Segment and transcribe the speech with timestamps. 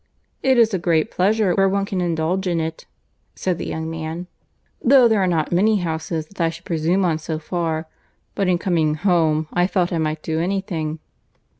[0.41, 2.87] "It is a great pleasure where one can indulge in it,"
[3.35, 4.25] said the young man,
[4.83, 7.87] "though there are not many houses that I should presume on so far;
[8.33, 10.97] but in coming home I felt I might do any thing."